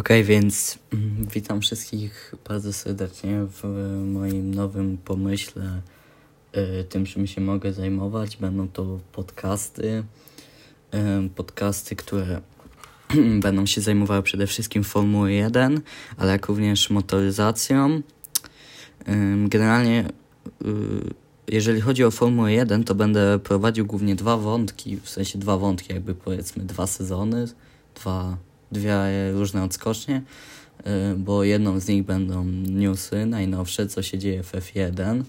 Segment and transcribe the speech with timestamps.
[0.00, 3.64] Okej, więc mm, witam wszystkich bardzo serdecznie w
[4.06, 5.80] moim nowym pomyśle,
[6.56, 8.36] y, tym czym się mogę zajmować.
[8.36, 10.04] Będą to podcasty,
[10.94, 12.40] y, podcasty, które
[13.42, 15.80] będą się zajmowały przede wszystkim Formułą 1,
[16.16, 17.96] ale jak również motoryzacją.
[17.96, 18.02] Y,
[19.48, 20.08] generalnie,
[21.48, 25.92] jeżeli chodzi o Formułę 1, to będę prowadził głównie dwa wątki, w sensie dwa wątki,
[25.92, 27.46] jakby powiedzmy dwa sezony,
[27.94, 28.36] dwa
[28.72, 28.92] dwie
[29.32, 30.22] różne odskocznie,
[30.80, 35.22] y, bo jedną z nich będą newsy najnowsze, co się dzieje w F1,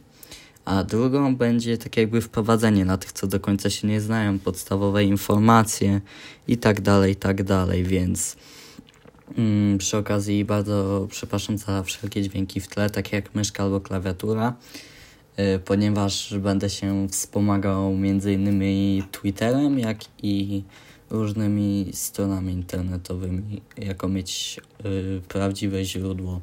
[0.66, 5.04] a drugą będzie tak jakby wprowadzenie na tych, co do końca się nie znają, podstawowe
[5.04, 6.02] informacje
[6.48, 8.36] i tak dalej, i tak dalej, więc
[9.38, 14.54] mm, przy okazji bardzo przepraszam za wszelkie dźwięki w tle, takie jak myszka albo klawiatura,
[15.40, 20.64] y, ponieważ będę się wspomagał między innymi Twitterem, jak i
[21.12, 26.42] różnymi stronami internetowymi, jako mieć y, prawdziwe źródło.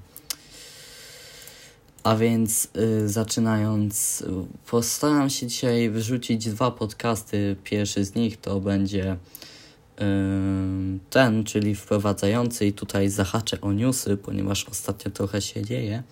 [2.02, 4.24] A więc y, zaczynając,
[4.70, 7.56] postaram się dzisiaj wyrzucić dwa podcasty.
[7.64, 9.18] Pierwszy z nich to będzie y,
[11.10, 16.02] ten, czyli wprowadzający, i tutaj zahaczę o newsy, ponieważ ostatnio trochę się dzieje,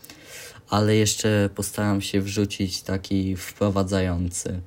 [0.68, 4.60] ale jeszcze postaram się wrzucić taki wprowadzający.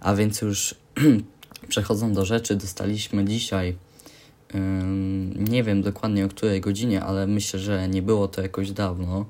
[0.00, 0.74] A więc już
[1.68, 3.76] Przechodząc do rzeczy, dostaliśmy dzisiaj,
[5.36, 9.26] nie wiem dokładnie o której godzinie, ale myślę, że nie było to jakoś dawno,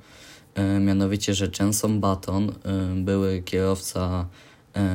[0.80, 2.52] mianowicie, że Jenson Button,
[2.97, 4.27] były kierowca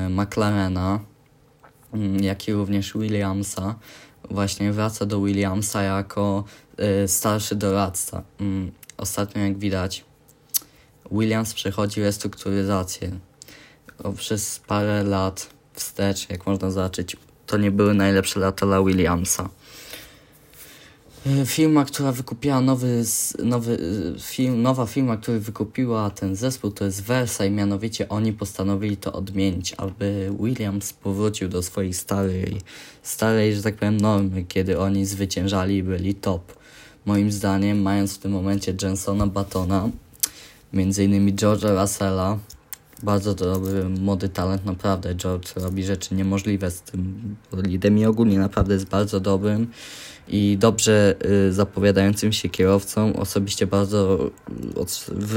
[0.09, 0.99] McLarena,
[2.21, 3.75] jak i również Williamsa,
[4.29, 6.43] właśnie wraca do Williamsa jako
[7.07, 8.23] starszy doradca.
[8.97, 10.05] Ostatnio, jak widać,
[11.11, 13.11] Williams przechodzi restrukturyzację.
[14.17, 17.17] Przez parę lat wstecz, jak można zobaczyć,
[17.47, 19.49] to nie były najlepsze lata dla Williamsa.
[21.25, 23.03] E, firma, która wykupiła nowy,
[23.43, 23.77] nowy
[24.15, 28.97] e, film, nowa firma, która wykupiła ten zespół, to jest Versa i mianowicie oni postanowili
[28.97, 32.61] to odmienić, aby Williams powrócił do swojej starej,
[33.03, 36.53] starej, że tak powiem, normy, kiedy oni zwyciężali i byli top.
[37.05, 39.89] Moim zdaniem, mając w tym momencie Jensona Batona,
[40.73, 42.37] między innymi George'a Russella,
[43.03, 45.15] bardzo dobry, młody talent, naprawdę.
[45.15, 49.67] George robi rzeczy niemożliwe z tym bolidem i ogólnie naprawdę jest bardzo dobrym
[50.27, 51.15] i dobrze
[51.49, 53.15] y, zapowiadającym się kierowcą.
[53.15, 54.29] Osobiście bardzo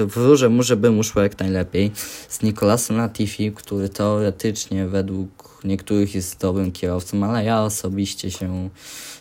[0.00, 1.90] y, wróżę mu, żeby mu szło jak najlepiej.
[2.28, 8.70] Z Nicolasem Latifi, który teoretycznie według niektórych jest dobrym kierowcą, ale ja osobiście się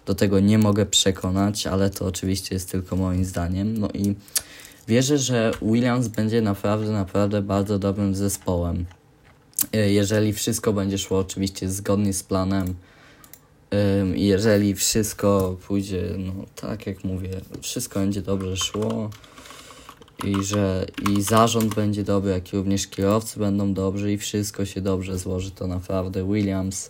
[0.06, 3.78] do tego nie mogę przekonać, ale to oczywiście jest tylko moim zdaniem.
[3.78, 4.16] No i
[4.90, 8.86] Wierzę, że Williams będzie naprawdę, naprawdę bardzo dobrym zespołem.
[9.74, 12.76] E, jeżeli wszystko będzie szło oczywiście zgodnie z planem,
[14.14, 17.30] jeżeli wszystko pójdzie, no tak jak mówię,
[17.62, 19.10] wszystko będzie dobrze szło
[20.24, 24.82] i że i zarząd będzie dobry, jak i również kierowcy będą dobrzy i wszystko się
[24.82, 26.90] dobrze złoży, to naprawdę Williams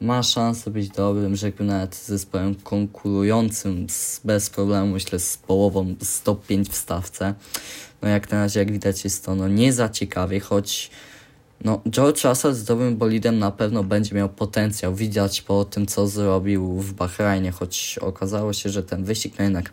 [0.00, 6.22] ma szansę być dobrym, rzekłbym nawet zespołem konkurującym z, bez problemu, myślę, z połową z
[6.22, 7.34] top 5 w stawce.
[8.02, 10.90] No jak na razie, jak widać, jest to no, nie za ciekawie, choć
[11.64, 14.94] no, George Russell z dobrym bolidem na pewno będzie miał potencjał.
[14.94, 19.72] Widać po tym, co zrobił w Bahrajnie, choć okazało się, że ten wyścig no jednak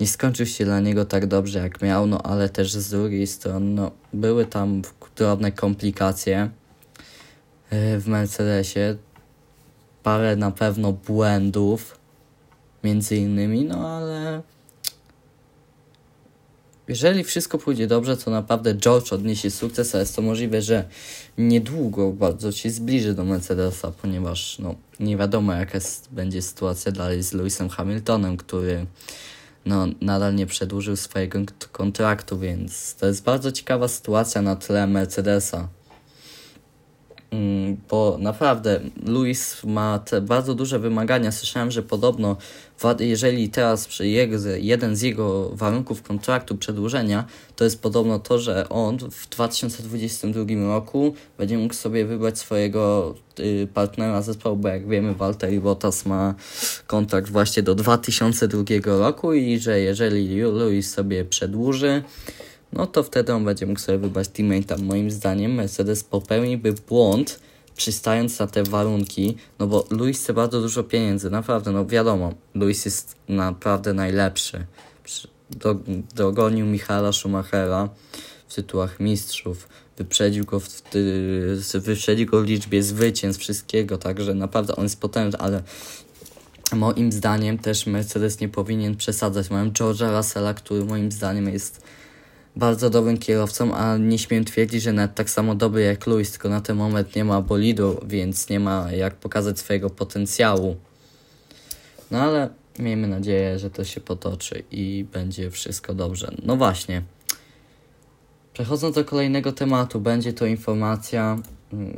[0.00, 3.66] nie skończył się dla niego tak dobrze, jak miał, no ale też z drugiej strony
[3.74, 4.82] no, były tam
[5.16, 6.50] drobne komplikacje
[7.70, 8.96] e, w Mercedesie
[10.06, 11.98] parę na pewno błędów,
[12.84, 14.42] między innymi, no ale
[16.88, 20.84] jeżeli wszystko pójdzie dobrze, to naprawdę George odniesie sukces, ale jest to możliwe, że
[21.38, 27.22] niedługo bardzo się zbliży do Mercedesa, ponieważ no, nie wiadomo jaka jest, będzie sytuacja dalej
[27.22, 28.86] z Lewisem Hamiltonem, który
[29.64, 31.38] no, nadal nie przedłużył swojego
[31.72, 35.68] kontraktu, więc to jest bardzo ciekawa sytuacja na tle Mercedesa.
[37.30, 41.32] Mm, bo naprawdę Luis ma bardzo duże wymagania.
[41.32, 42.36] Słyszałem, że podobno
[43.00, 43.88] jeżeli teraz
[44.58, 47.24] jeden z jego warunków kontraktu przedłużenia,
[47.56, 53.68] to jest podobno to, że on w 2022 roku będzie mógł sobie wybrać swojego y,
[53.74, 56.34] partnera zespołu, bo jak wiemy Walter Bottas ma
[56.86, 62.02] kontrakt właśnie do 2002 roku i że jeżeli Luis sobie przedłuży,
[62.76, 64.82] no to wtedy on będzie mógł sobie wybrać teammate'a.
[64.82, 67.40] Moim zdaniem Mercedes popełniłby błąd,
[67.76, 72.84] przystając na te warunki, no bo Luis chce bardzo dużo pieniędzy, naprawdę, no wiadomo, Luis
[72.84, 74.66] jest naprawdę najlepszy.
[76.14, 77.88] Dogonił Michaela Schumachera
[78.48, 79.68] w tytułach mistrzów,
[79.98, 80.68] wyprzedził go w,
[81.74, 85.62] wyprzedził go w liczbie zwycięstw, wszystkiego, także naprawdę on jest potężny, ale
[86.72, 89.50] moim zdaniem też Mercedes nie powinien przesadzać.
[89.50, 91.82] Mają George'a Russella, który moim zdaniem jest
[92.56, 96.48] bardzo dobrym kierowcą, a nie śmiem twierdzić, że nawet tak samo dobry jak Lewis, tylko
[96.48, 100.76] na ten moment nie ma bolidu, więc nie ma jak pokazać swojego potencjału.
[102.10, 102.48] No ale
[102.78, 106.32] miejmy nadzieję, że to się potoczy i będzie wszystko dobrze.
[106.42, 107.02] No właśnie.
[108.52, 111.38] Przechodząc do kolejnego tematu, będzie to informacja.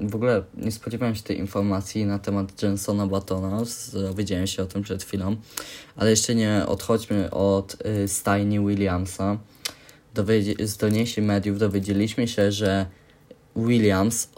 [0.00, 3.62] W ogóle nie spodziewałem się tej informacji na temat Jensona Batona.
[3.93, 5.37] Dowiedziałem się o tym przed chwilą,
[5.96, 9.38] ale jeszcze nie odchodźmy od y, stajni Williamsa.
[10.64, 12.87] Z doniesień mediów dowiedzieliśmy się, że
[13.56, 14.28] Williams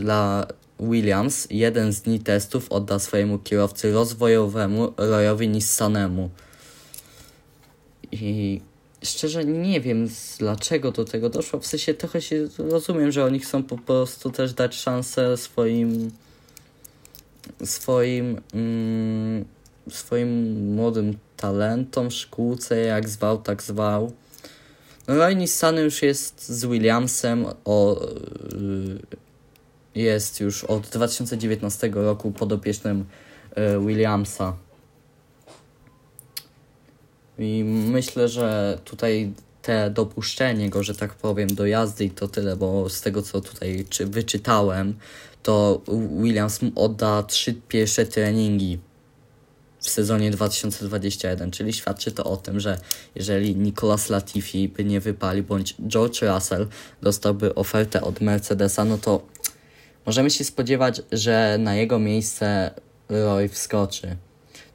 [0.00, 0.46] dla
[0.80, 6.30] Williams jeden z dni testów odda swojemu kierowcy rozwojowemu Royowi Nissanemu.
[8.12, 8.60] I
[9.04, 10.08] szczerze nie wiem
[10.38, 11.60] dlaczego do tego doszło.
[11.60, 16.10] W sensie trochę się rozumiem, że oni chcą po prostu też dać szansę swoim
[17.64, 19.44] swoim mm,
[19.90, 24.12] swoim młodym talentom, szkółce, jak zwał, tak zwał.
[25.06, 28.06] Roy Nissan już jest z Williamsem o
[28.52, 28.98] yy,
[29.94, 33.04] jest już od 2019 roku podopiecznym
[33.54, 34.56] e, Williamsa.
[37.38, 39.32] I myślę, że tutaj
[39.62, 43.40] te dopuszczenie go, że tak powiem, do jazdy i to tyle, bo z tego co
[43.40, 44.94] tutaj czy wyczytałem,
[45.42, 45.80] to
[46.22, 48.78] Williams odda trzy pierwsze treningi
[49.86, 52.78] w sezonie 2021, czyli świadczy to o tym, że
[53.14, 56.66] jeżeli Nicolas Latifi by nie wypalił, bądź George Russell
[57.02, 59.22] dostałby ofertę od Mercedesa, no to
[60.06, 62.70] Możemy się spodziewać, że na jego miejsce
[63.08, 64.16] Roy wskoczy.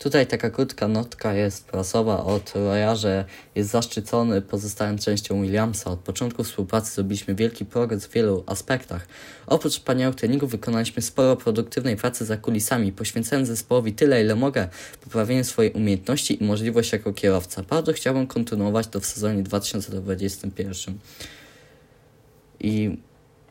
[0.03, 3.25] Tutaj taka krótka notka jest prasowa od Roya, że
[3.55, 5.91] jest zaszczycony pozostając częścią Williamsa.
[5.91, 9.07] Od początku współpracy zrobiliśmy wielki progres w wielu aspektach.
[9.47, 14.67] Oprócz wspaniałych treningów wykonaliśmy sporo produktywnej pracy za kulisami, poświęcając zespołowi tyle, ile mogę,
[15.03, 17.63] poprawienie swojej umiejętności i możliwość jako kierowca.
[17.63, 20.97] Bardzo chciałbym kontynuować to w sezonie 2021.
[22.59, 22.97] I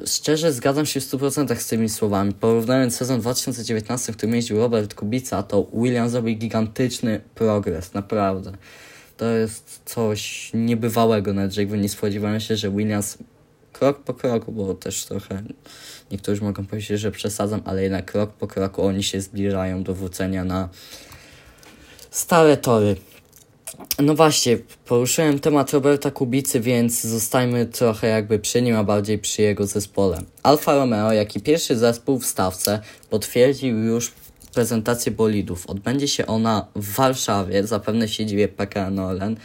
[0.07, 2.33] Szczerze zgadzam się w 100% z tymi słowami.
[2.33, 8.53] Porównując sezon 2019, w którym jeździł Robert Kubica, to William zrobił gigantyczny progres, naprawdę.
[9.17, 13.19] To jest coś niebywałego, jakby nie spodziewałem się, że Williams
[13.73, 15.43] krok po kroku, bo też trochę
[16.11, 20.45] niektórzy mogą powiedzieć, że przesadzam, ale jednak krok po kroku oni się zbliżają do wrócenia
[20.45, 20.69] na
[22.11, 22.97] stare tory.
[23.99, 29.43] No właśnie, poruszyłem temat Roberta Kubicy, więc zostajmy trochę jakby przy nim, a bardziej przy
[29.43, 30.23] jego zespole.
[30.43, 32.81] Alfa Romeo, jak i pierwszy zespół w stawce,
[33.11, 34.13] potwierdził już
[34.55, 35.67] prezentację bolidów.
[35.67, 39.37] Odbędzie się ona w Warszawie, zapewne w siedzibie PKN Orlen,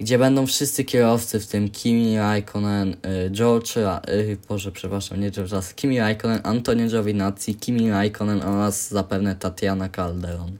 [0.00, 2.96] gdzie będą wszyscy kierowcy, w tym Kimi Raikkonen,
[3.26, 8.88] y, George, y, Boże, przepraszam, nie George Russell, Kimi Raikkonen, Antonio Giovinazzi, Kimi Raikkonen oraz
[8.88, 10.58] zapewne Tatiana Calderon.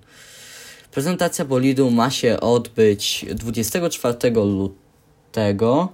[0.92, 5.88] Prezentacja bolidu ma się odbyć 24 lutego.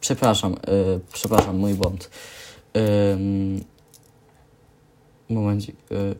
[0.00, 2.10] Przepraszam, yy, przepraszam, mój błąd.
[2.74, 2.82] Yy,
[5.28, 5.76] momencik.
[5.90, 6.14] Yy,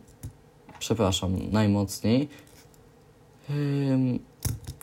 [0.79, 2.29] przepraszam, najmocniej.
[3.49, 4.19] Yy,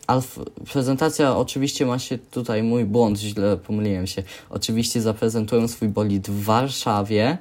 [0.07, 0.39] Alf,
[0.73, 4.23] prezentacja oczywiście ma się tutaj mój błąd, źle pomyliłem się.
[4.51, 7.39] Oczywiście zaprezentują swój bolid w Warszawie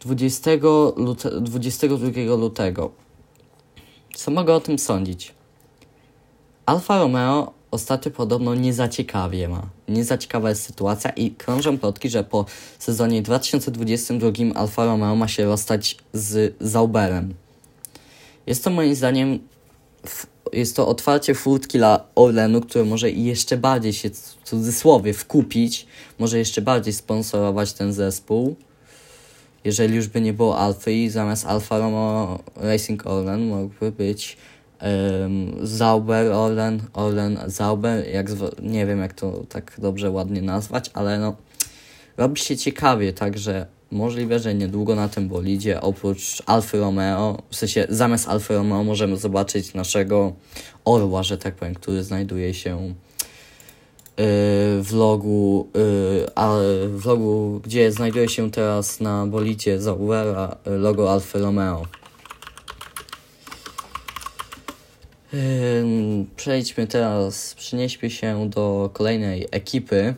[0.00, 0.50] 20
[0.96, 2.90] lute, 22 lutego.
[4.20, 5.34] Co mogę o tym sądzić?
[6.66, 9.62] Alfa Romeo ostatnio podobno nie za ciekawie ma.
[9.88, 12.44] Nie za ciekawa jest sytuacja i krążą plotki, że po
[12.78, 17.34] sezonie 2022 Alfa Romeo ma się rozstać z Zauberem.
[18.46, 19.38] Jest to moim zdaniem
[20.52, 25.86] jest to otwarcie furtki dla Orlenu, które może jeszcze bardziej się w cudzysłowie wkupić,
[26.18, 28.56] może jeszcze bardziej sponsorować ten zespół
[29.64, 34.36] jeżeli już by nie było Alfy i zamiast Alfa Romeo Racing Orlen mógłby być
[34.82, 38.26] um, Zauber Orlen, Orlen Zauber, jak
[38.62, 41.36] nie wiem jak to tak dobrze ładnie nazwać, ale no
[42.16, 47.86] robi się ciekawie, także możliwe, że niedługo na tym bolidzie oprócz Alfa Romeo, w sensie
[47.88, 50.32] zamiast Alfa Romeo możemy zobaczyć naszego
[50.84, 52.94] orła, że tak powiem, który znajduje się
[54.82, 56.56] vlogu, y, a
[56.88, 61.86] vlogu, gdzie znajduje się teraz na bolicie Zauvera logo Alfa Romeo.
[66.36, 70.14] Przejdźmy teraz, przenieśmy się do kolejnej ekipy.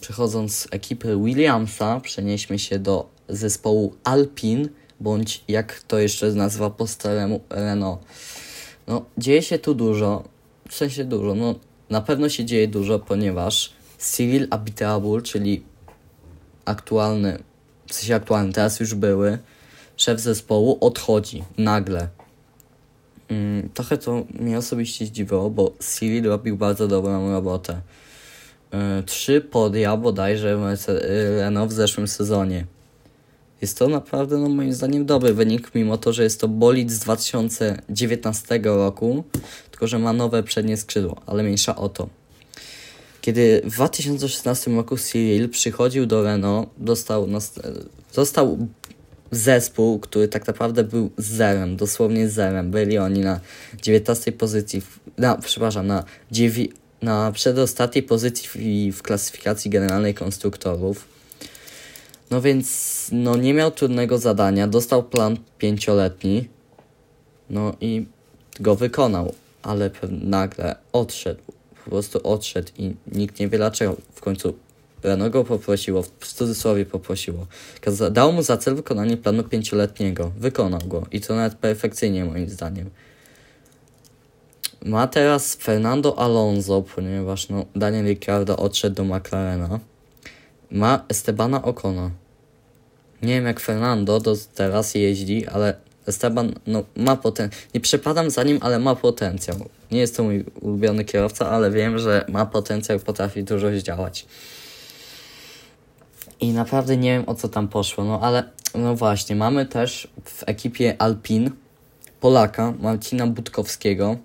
[0.00, 4.68] Przechodząc z ekipy Williamsa, przenieśmy się do zespołu Alpine
[5.00, 8.00] bądź jak to jeszcze nazywa po staremu Renault.
[8.86, 10.24] No, dzieje się tu dużo,
[10.68, 11.54] w sensie dużo, no
[11.90, 15.62] na pewno się dzieje dużo, ponieważ Cyril Abiteboul, czyli
[16.64, 17.38] aktualny,
[17.86, 19.38] w sensie aktualny, teraz już były,
[19.96, 22.08] szef zespołu odchodzi nagle.
[23.28, 27.80] Mm, trochę to mnie osobiście zdziwiło, bo Cyril robił bardzo dobrą robotę.
[28.72, 30.76] Yy, trzy podia bodajże
[31.38, 32.66] Renault w zeszłym sezonie.
[33.64, 36.98] Jest to naprawdę, no moim zdaniem, dobry wynik, mimo to, że jest to bolid z
[36.98, 39.24] 2019 roku,
[39.70, 42.08] tylko że ma nowe przednie skrzydło, ale mniejsza o to.
[43.20, 47.28] Kiedy w 2016 roku Cyril przychodził do Renault, dostał,
[48.14, 48.58] dostał
[49.30, 52.70] zespół, który tak naprawdę był zerem, dosłownie zerem.
[52.70, 53.40] Byli oni na
[53.82, 54.82] 19 pozycji,
[55.18, 58.48] na, przepraszam, na, dziewi, na przedostatniej pozycji
[58.92, 61.13] w, w klasyfikacji generalnej konstruktorów.
[62.30, 66.48] No więc no nie miał trudnego zadania, dostał plan pięcioletni,
[67.50, 68.06] no i
[68.60, 71.42] go wykonał, ale nagle odszedł,
[71.84, 73.96] po prostu odszedł i nikt nie wie dlaczego.
[74.14, 74.54] W końcu
[75.02, 77.46] Renault go poprosiło, w cudzysłowie poprosiło.
[78.10, 80.32] Dał mu za cel wykonanie planu pięcioletniego.
[80.38, 82.90] Wykonał go i to nawet perfekcyjnie moim zdaniem.
[84.84, 89.80] Ma teraz Fernando Alonso, ponieważ no, Daniel Ricciardo odszedł do McLarena.
[90.70, 92.10] Ma Estebana Ocona.
[93.22, 95.74] Nie wiem jak Fernando do teraz jeździ, ale
[96.06, 97.60] Esteban no, ma potencjał.
[97.74, 99.56] Nie przepadam za nim, ale ma potencjał.
[99.90, 104.26] Nie jest to mój ulubiony kierowca, ale wiem, że ma potencjał, potrafi dużo zdziałać.
[106.40, 110.42] I naprawdę nie wiem o co tam poszło, no ale no właśnie, mamy też w
[110.46, 111.50] ekipie Alpin
[112.20, 114.16] Polaka, Marcina Budkowskiego,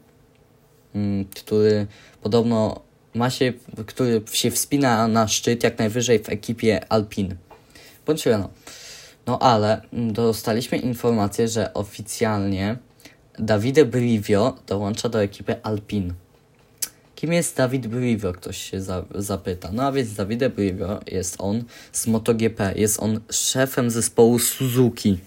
[0.96, 1.88] mm, który
[2.22, 2.82] podobno
[3.14, 3.54] ma się,
[3.86, 7.36] który się wspina na szczyt jak najwyżej w ekipie Alpin.
[8.06, 8.50] Bądź no.
[9.28, 12.78] No ale dostaliśmy informację, że oficjalnie
[13.40, 16.14] Davide Brivio dołącza do ekipy Alpin.
[17.20, 18.34] Kim jest Dawid Brivio?
[18.34, 19.70] Ktoś się za, zapyta.
[19.72, 22.74] No a więc Dawid Brivio jest on z MotoGP.
[22.76, 25.18] Jest on szefem zespołu Suzuki.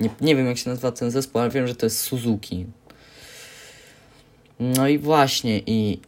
[0.00, 2.66] Nie, nie wiem jak się nazywa ten zespół, ale wiem, że to jest Suzuki.
[4.60, 6.00] No i właśnie i...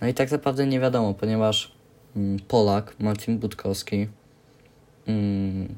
[0.00, 1.72] No i tak naprawdę nie wiadomo, ponieważ
[2.16, 4.08] mm, Polak, Marcin Budkowski,
[5.06, 5.74] mm,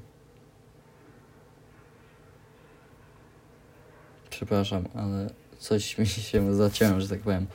[4.31, 7.47] przepraszam, ale coś mi się zaciąłem, że tak powiem.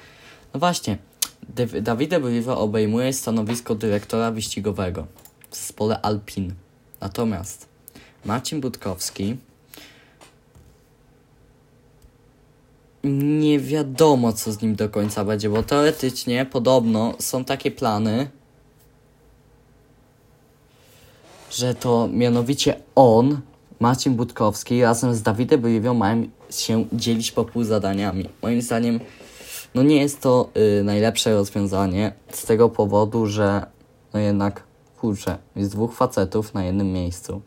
[0.54, 0.98] No właśnie,
[1.82, 5.08] Davide Briva obejmuje stanowisko dyrektora wyścigowego
[5.50, 6.54] w zespole Alpin.
[7.02, 7.68] Natomiast
[8.26, 9.38] Marcin Budkowski
[13.10, 18.30] nie wiadomo, co z nim do końca będzie, bo teoretycznie podobno są takie plany,
[21.52, 23.42] że to mianowicie on,
[23.80, 28.30] Marcin Budkowski razem z Dawidem Briwią mają się dzielić po pół zadaniami.
[28.42, 29.00] Moim zdaniem
[29.76, 33.66] no nie jest to y, najlepsze rozwiązanie z tego powodu, że
[34.14, 34.64] no jednak
[35.02, 37.42] kurczę, jest dwóch facetów na jednym miejscu.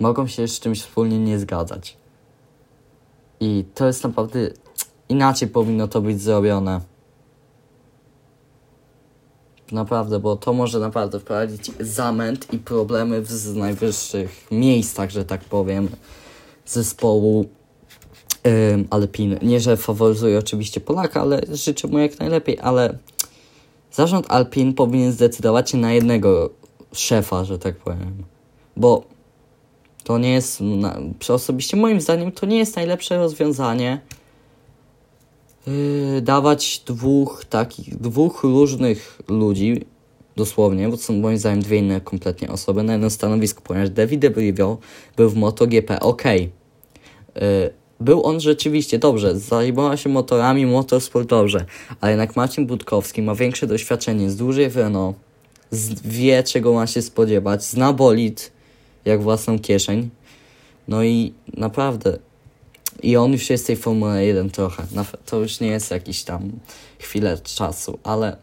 [0.00, 1.96] Mogą się z czymś wspólnie nie zgadzać.
[3.44, 4.50] I to jest naprawdę
[5.08, 6.80] inaczej powinno to być zrobione.
[9.72, 15.88] Naprawdę, bo to może naprawdę wprowadzić zamęt i problemy w najwyższych miejscach, że tak powiem,
[16.66, 17.44] zespołu
[18.44, 19.38] yy, Alpin.
[19.42, 22.98] Nie, że faworyzuję oczywiście Polaka, ale życzę mu jak najlepiej, ale
[23.92, 26.50] zarząd Alpin powinien zdecydować się na jednego
[26.92, 28.24] szefa, że tak powiem.
[28.76, 29.13] Bo
[30.04, 34.00] to nie jest, na, osobiście moim zdaniem, to nie jest najlepsze rozwiązanie.
[35.66, 39.84] Yy, dawać dwóch takich, dwóch różnych ludzi,
[40.36, 44.28] dosłownie, bo to są moim zdaniem dwie inne kompletnie osoby na jedno stanowisko, ponieważ David
[44.28, 44.78] Brivio
[45.16, 46.24] był w MotoGP, ok.
[46.24, 46.50] Yy,
[48.00, 51.64] był on rzeczywiście dobrze, zajmował się motorami, motorsport dobrze,
[52.00, 55.16] ale jednak Marcin Budkowski ma większe doświadczenie, z dłużej w Renault,
[56.04, 58.52] wie czego ma się spodziewać, zna bolid
[59.04, 60.10] jak własną kieszeń,
[60.88, 62.18] no i naprawdę
[63.02, 64.82] i on już jest w tej Formule 1 trochę,
[65.26, 66.52] to już nie jest jakiś tam
[66.98, 68.36] chwilę czasu, ale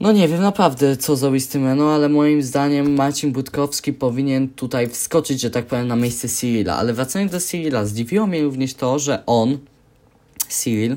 [0.00, 4.48] no nie wiem naprawdę, co zrobić z tym Renault, ale moim zdaniem Marcin Budkowski powinien
[4.48, 6.76] tutaj wskoczyć, że tak powiem, na miejsce Cyrila.
[6.76, 9.58] Ale wracając do Cyrila, zdziwiło mnie również to, że on,
[10.48, 10.96] Cyril,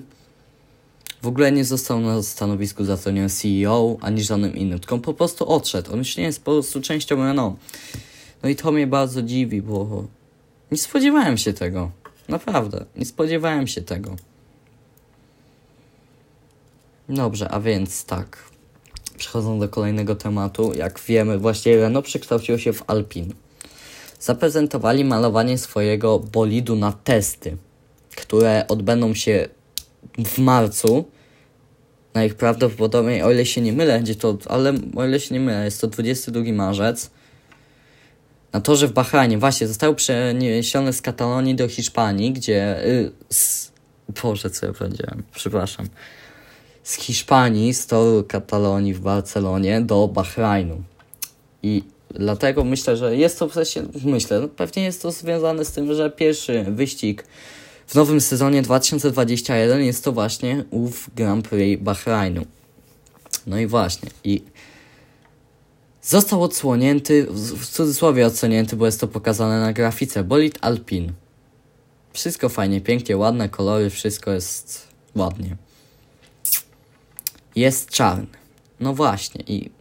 [1.22, 5.94] w ogóle nie został na stanowisku zatrudnionym CEO, ani żadnym innym, tylko po prostu odszedł.
[5.94, 7.60] On już nie jest po prostu częścią Renault.
[8.44, 10.06] No i to mnie bardzo dziwi, bo
[10.72, 11.92] nie spodziewałem się tego.
[12.30, 14.16] Naprawdę, nie spodziewałem się tego.
[17.10, 18.38] Dobrze, a więc tak.
[19.18, 23.34] Przechodząc do kolejnego tematu, jak wiemy, właśnie Renault przekształciło się w Alpin.
[24.20, 27.58] Zaprezentowali malowanie swojego bolidu na testy,
[28.16, 29.50] które odbędą się
[30.26, 31.06] w marcu
[32.14, 35.82] Najprawdopodobniej, o ile się nie mylę, będzie to, ale o ile się nie mylę, jest
[35.82, 37.12] to 22 marzec.
[38.54, 42.86] Na torze w Bahrajnie, właśnie, został przeniesiony z Katalonii do Hiszpanii, gdzie.
[42.86, 43.72] Y, z,
[44.24, 45.88] Boże, co ja powiedziałem, przepraszam.
[46.84, 50.84] Z Hiszpanii, z toru Katalonii w Barcelonie do Bahrajnu.
[51.64, 55.72] I dlatego myślę, że jest to w sensie, myślę, no pewnie jest to związane z
[55.72, 57.24] tym, że pierwszy wyścig
[57.92, 62.46] w nowym sezonie 2021 jest to właśnie ów Grand Prix Bahrajnu.
[63.48, 64.44] No i właśnie, i
[66.02, 71.14] został odsłonięty, w cudzysłowie odsłonięty, bo jest to pokazane na grafice, bolid Alpin.
[72.14, 75.58] Wszystko fajnie, pięknie, ładne kolory, wszystko jest ładnie.
[77.56, 78.28] Jest czarny.
[78.80, 79.72] No właśnie i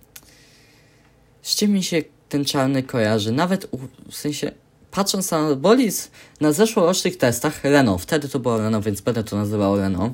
[1.42, 3.32] z czym mi się ten czarny kojarzy?
[3.32, 3.78] Nawet u,
[4.10, 4.52] w sensie
[4.90, 9.76] patrząc na bolid na zeszłorocznych testach Renault, wtedy to było Renault, więc będę to nazywał
[9.76, 10.12] Renault.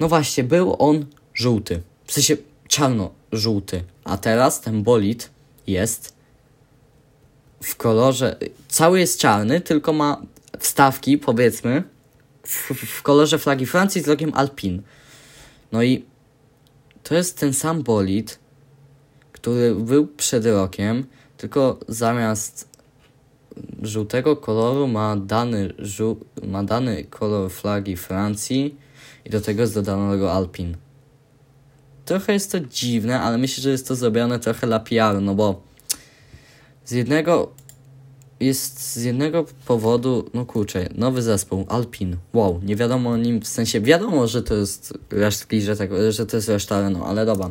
[0.00, 1.82] No właśnie, był on żółty.
[2.06, 2.36] W sensie
[2.68, 3.84] czarno-żółty.
[4.04, 5.30] A teraz ten bolid
[5.66, 6.14] jest
[7.62, 8.36] w kolorze.
[8.68, 10.22] Cały jest czarny, tylko ma
[10.58, 11.82] wstawki, powiedzmy,
[12.42, 14.82] w, w kolorze flagi Francji z logiem Alpine.
[15.72, 16.04] No i
[17.02, 18.38] to jest ten sam bolid,
[19.32, 22.73] który był przed rokiem, tylko zamiast
[23.82, 28.76] żółtego koloru ma dany, żół, ma dany kolor flagi Francji
[29.24, 30.76] i do tego dodano logo Alpin.
[32.04, 35.62] Trochę jest to dziwne, ale myślę, że jest to zrobione trochę dla PR, no bo
[36.84, 37.52] z jednego
[38.40, 43.48] jest z jednego powodu, no kurczę, nowy zespół, Alpin, wow, nie wiadomo o nim, w
[43.48, 47.50] sensie wiadomo, że to jest resztki, że, tak, że to jest reszta no ale dobra,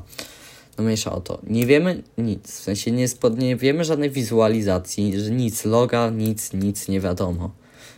[0.77, 1.39] no mniejsza o to.
[1.43, 6.53] Nie wiemy nic, w sensie nie, spod, nie wiemy żadnej wizualizacji, że nic, loga, nic,
[6.53, 7.51] nic nie wiadomo.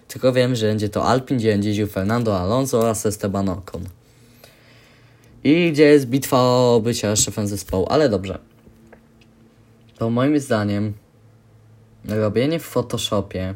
[0.08, 3.82] Tylko wiemy, że będzie to Alpin, gdzie będzie jeździł Fernando Alonso oraz Esteban Ocon.
[5.44, 8.40] I gdzie jest bitwa o bycie szefem zespołu, ale dobrze.
[9.98, 10.94] To moim zdaniem
[12.06, 13.56] robienie w Photoshopie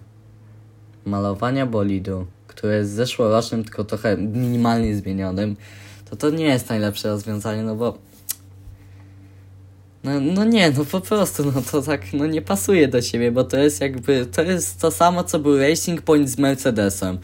[1.06, 5.56] malowania bolidu, które jest zeszłorocznym, tylko trochę minimalnie zmienionym,
[6.10, 7.98] to to nie jest najlepsze rozwiązanie, no bo
[10.04, 13.44] no, no nie, no po prostu, no to tak, no nie pasuje do siebie, bo
[13.44, 17.18] to jest jakby, to jest to samo, co był Racing Point z Mercedesem.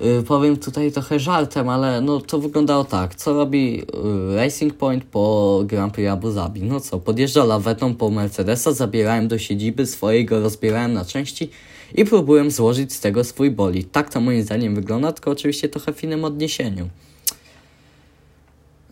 [0.00, 3.14] Yy, powiem tutaj trochę żartem, ale no to wyglądało tak.
[3.14, 6.62] Co robi yy, Racing Point po Grand Prix Abu Zabi?
[6.62, 11.50] No co, podjeżdża lawetą po Mercedesa, zabierałem do siedziby swojego, rozbierałem na części
[11.94, 13.92] i próbuję złożyć z tego swój bolid.
[13.92, 16.88] Tak to moim zdaniem wygląda, tylko oczywiście trochę w innym odniesieniu.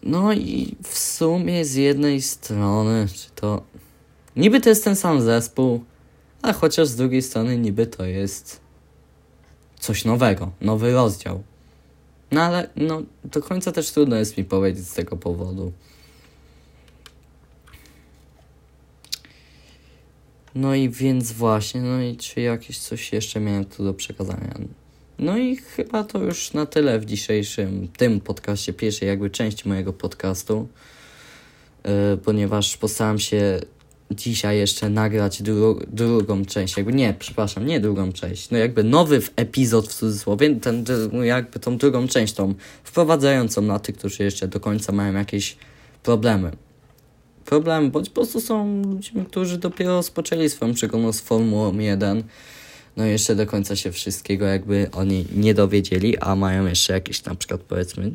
[0.02, 3.62] No i w sumie z jednej strony, czy to.
[4.36, 5.84] Niby to jest ten sam zespół,
[6.42, 8.60] a chociaż z drugiej strony niby to jest
[9.80, 11.42] coś nowego, nowy rozdział.
[12.32, 15.72] No ale no, do końca też trudno jest mi powiedzieć z tego powodu.
[20.54, 24.54] No i więc właśnie, no i czy jakieś coś jeszcze miałem tu do przekazania?
[25.20, 29.92] No i chyba to już na tyle w dzisiejszym tym podcaście, pierwszej jakby części mojego
[29.92, 30.68] podcastu,
[31.84, 31.90] yy,
[32.24, 33.60] ponieważ postaram się
[34.10, 39.20] dzisiaj jeszcze nagrać dru drugą część, jakby nie, przepraszam, nie drugą część, no jakby nowy
[39.36, 42.54] epizod w cudzysłowie, ten, no jakby tą drugą część, tą
[42.84, 45.56] wprowadzającą na tych, którzy jeszcze do końca mają jakieś
[46.02, 46.50] problemy.
[47.44, 52.22] Problemy, bądź po prostu są ludźmi, którzy dopiero rozpoczęli swoją przygodę z Formułą 1,
[52.96, 57.34] no jeszcze do końca się wszystkiego jakby oni nie dowiedzieli, a mają jeszcze jakieś na
[57.34, 58.12] przykład powiedzmy,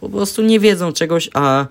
[0.00, 1.66] po prostu nie wiedzą czegoś, a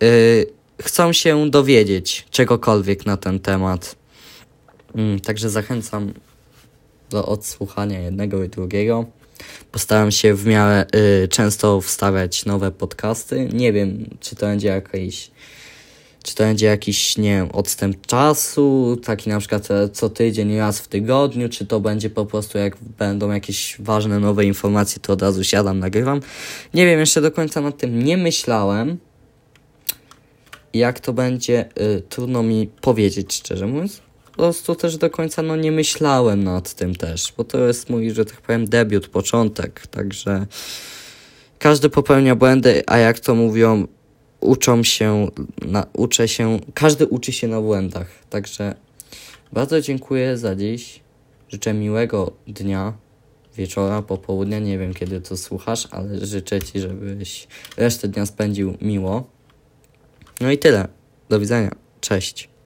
[0.00, 0.46] yy,
[0.82, 3.96] chcą się dowiedzieć czegokolwiek na ten temat.
[4.94, 6.12] Yy, także zachęcam
[7.10, 9.06] do odsłuchania jednego i drugiego.
[9.72, 10.86] Postaram się w miarę
[11.24, 13.48] y, często wstawiać nowe podcasty.
[13.52, 15.30] Nie wiem, czy to będzie jakiś
[16.22, 20.80] czy to będzie jakiś, nie wiem, odstęp czasu, taki na przykład e, co tydzień, raz
[20.80, 25.22] w tygodniu, czy to będzie po prostu jak będą jakieś ważne nowe informacje, to od
[25.22, 26.20] razu siadam, nagrywam.
[26.74, 28.98] Nie wiem, jeszcze do końca nad tym nie myślałem.
[30.74, 34.00] Jak to będzie, y, trudno mi powiedzieć, szczerze mówiąc.
[34.24, 38.10] Po prostu też do końca no, nie myślałem nad tym też, bo to jest mój,
[38.10, 40.46] że tak powiem, debiut, początek, także
[41.58, 43.86] każdy popełnia błędy, a jak to mówią,
[44.40, 45.28] uczą się,
[45.62, 48.08] na, uczę się, każdy uczy się na błędach.
[48.30, 48.74] Także
[49.52, 51.00] bardzo dziękuję za dziś.
[51.48, 52.92] Życzę miłego dnia,
[53.56, 54.58] wieczora, popołudnia.
[54.58, 59.30] Nie wiem kiedy to słuchasz, ale życzę Ci, żebyś resztę dnia spędził miło.
[60.40, 60.88] No i tyle.
[61.28, 61.70] Do widzenia.
[62.00, 62.49] Cześć.